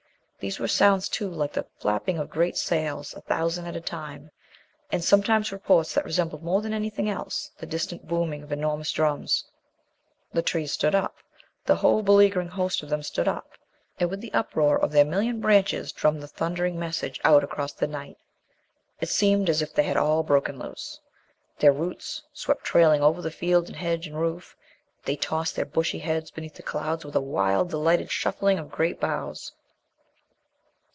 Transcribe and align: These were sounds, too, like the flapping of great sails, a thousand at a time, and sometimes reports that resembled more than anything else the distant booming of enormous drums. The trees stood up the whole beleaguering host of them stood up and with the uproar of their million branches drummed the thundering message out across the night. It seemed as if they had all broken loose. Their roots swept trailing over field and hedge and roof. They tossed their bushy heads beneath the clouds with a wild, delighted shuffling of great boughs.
These 0.43 0.59
were 0.59 0.67
sounds, 0.67 1.07
too, 1.07 1.29
like 1.29 1.53
the 1.53 1.67
flapping 1.77 2.17
of 2.17 2.31
great 2.31 2.57
sails, 2.57 3.13
a 3.13 3.21
thousand 3.21 3.67
at 3.67 3.75
a 3.75 3.79
time, 3.79 4.31
and 4.91 5.03
sometimes 5.03 5.51
reports 5.51 5.93
that 5.93 6.03
resembled 6.03 6.41
more 6.41 6.63
than 6.63 6.73
anything 6.73 7.07
else 7.07 7.51
the 7.59 7.67
distant 7.67 8.07
booming 8.07 8.41
of 8.41 8.51
enormous 8.51 8.91
drums. 8.91 9.45
The 10.33 10.41
trees 10.41 10.71
stood 10.71 10.95
up 10.95 11.17
the 11.67 11.75
whole 11.75 12.01
beleaguering 12.01 12.47
host 12.47 12.81
of 12.81 12.89
them 12.89 13.03
stood 13.03 13.27
up 13.27 13.51
and 13.99 14.09
with 14.09 14.19
the 14.19 14.33
uproar 14.33 14.79
of 14.81 14.91
their 14.91 15.05
million 15.05 15.39
branches 15.41 15.91
drummed 15.91 16.23
the 16.23 16.27
thundering 16.27 16.79
message 16.79 17.21
out 17.23 17.43
across 17.43 17.73
the 17.73 17.85
night. 17.85 18.17
It 18.99 19.09
seemed 19.09 19.47
as 19.47 19.61
if 19.61 19.75
they 19.75 19.83
had 19.83 19.95
all 19.95 20.23
broken 20.23 20.57
loose. 20.57 20.99
Their 21.59 21.71
roots 21.71 22.23
swept 22.33 22.63
trailing 22.63 23.03
over 23.03 23.29
field 23.29 23.67
and 23.67 23.75
hedge 23.75 24.07
and 24.07 24.19
roof. 24.19 24.57
They 25.05 25.17
tossed 25.17 25.55
their 25.55 25.65
bushy 25.65 25.99
heads 25.99 26.31
beneath 26.31 26.55
the 26.55 26.63
clouds 26.63 27.05
with 27.05 27.15
a 27.15 27.21
wild, 27.21 27.69
delighted 27.69 28.09
shuffling 28.09 28.57
of 28.57 28.71
great 28.71 28.99
boughs. 28.99 29.51